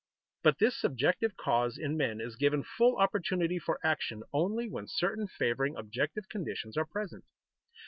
[0.41, 5.27] But this subjective cause in men is given full opportunity for action only when certain
[5.27, 7.23] favoring objective conditions are present.